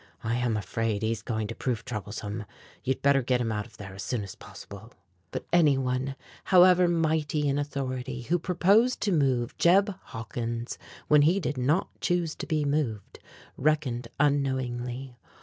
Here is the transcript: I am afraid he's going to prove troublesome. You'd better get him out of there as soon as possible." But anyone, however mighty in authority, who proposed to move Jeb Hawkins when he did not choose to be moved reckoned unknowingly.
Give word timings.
I 0.23 0.33
am 0.37 0.57
afraid 0.57 1.03
he's 1.03 1.21
going 1.21 1.45
to 1.45 1.53
prove 1.53 1.85
troublesome. 1.85 2.45
You'd 2.83 3.03
better 3.03 3.21
get 3.21 3.39
him 3.39 3.51
out 3.51 3.67
of 3.67 3.77
there 3.77 3.93
as 3.93 4.01
soon 4.01 4.23
as 4.23 4.33
possible." 4.33 4.91
But 5.29 5.45
anyone, 5.53 6.15
however 6.45 6.87
mighty 6.87 7.47
in 7.47 7.59
authority, 7.59 8.23
who 8.23 8.39
proposed 8.39 8.99
to 9.01 9.11
move 9.11 9.55
Jeb 9.59 9.93
Hawkins 10.05 10.79
when 11.07 11.21
he 11.21 11.39
did 11.39 11.59
not 11.59 11.87
choose 12.01 12.33
to 12.37 12.47
be 12.47 12.65
moved 12.65 13.19
reckoned 13.57 14.07
unknowingly. 14.19 15.17